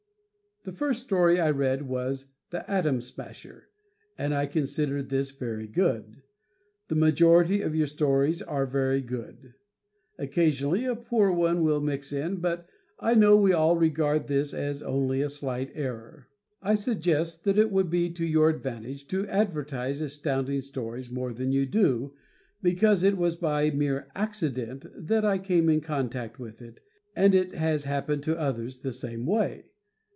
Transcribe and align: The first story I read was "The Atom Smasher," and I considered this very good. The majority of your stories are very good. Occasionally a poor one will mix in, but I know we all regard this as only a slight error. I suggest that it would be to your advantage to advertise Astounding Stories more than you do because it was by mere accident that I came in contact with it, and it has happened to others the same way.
The 0.63 0.71
first 0.73 1.01
story 1.01 1.39
I 1.39 1.49
read 1.49 1.87
was 1.87 2.27
"The 2.51 2.69
Atom 2.69 3.01
Smasher," 3.01 3.69
and 4.15 4.31
I 4.31 4.45
considered 4.45 5.09
this 5.09 5.31
very 5.31 5.65
good. 5.65 6.21
The 6.87 6.93
majority 6.93 7.63
of 7.63 7.73
your 7.75 7.87
stories 7.87 8.43
are 8.43 8.67
very 8.67 9.01
good. 9.01 9.55
Occasionally 10.19 10.85
a 10.85 10.95
poor 10.95 11.31
one 11.31 11.63
will 11.63 11.81
mix 11.81 12.13
in, 12.13 12.35
but 12.35 12.69
I 12.99 13.15
know 13.15 13.35
we 13.35 13.53
all 13.53 13.75
regard 13.75 14.27
this 14.27 14.53
as 14.53 14.83
only 14.83 15.23
a 15.23 15.29
slight 15.29 15.71
error. 15.73 16.27
I 16.61 16.75
suggest 16.75 17.43
that 17.45 17.57
it 17.57 17.71
would 17.71 17.89
be 17.89 18.11
to 18.11 18.23
your 18.27 18.51
advantage 18.51 19.07
to 19.07 19.27
advertise 19.29 19.99
Astounding 19.99 20.61
Stories 20.61 21.09
more 21.09 21.33
than 21.33 21.51
you 21.51 21.65
do 21.65 22.13
because 22.61 23.01
it 23.01 23.17
was 23.17 23.35
by 23.35 23.71
mere 23.71 24.09
accident 24.13 24.85
that 24.95 25.25
I 25.25 25.39
came 25.39 25.69
in 25.69 25.81
contact 25.81 26.37
with 26.37 26.61
it, 26.61 26.81
and 27.15 27.33
it 27.33 27.55
has 27.55 27.85
happened 27.85 28.21
to 28.25 28.37
others 28.37 28.81
the 28.81 28.93
same 28.93 29.25
way. 29.25 29.65